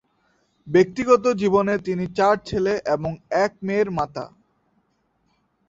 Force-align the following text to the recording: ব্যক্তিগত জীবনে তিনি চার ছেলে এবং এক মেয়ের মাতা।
ব্যক্তিগত 0.67 1.23
জীবনে 1.33 1.73
তিনি 1.79 2.05
চার 2.17 2.35
ছেলে 2.45 2.73
এবং 2.95 3.11
এক 3.43 3.51
মেয়ের 3.61 3.89
মাতা। 3.91 4.25